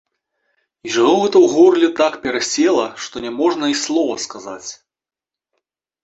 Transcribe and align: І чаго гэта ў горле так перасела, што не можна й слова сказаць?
І 0.85 0.91
чаго 0.93 1.09
гэта 1.23 1.37
ў 1.43 1.49
горле 1.55 1.89
так 1.99 2.13
перасела, 2.23 2.85
што 3.07 3.15
не 3.25 3.31
можна 3.41 3.65
й 3.73 3.83
слова 3.83 4.15
сказаць? 4.25 4.71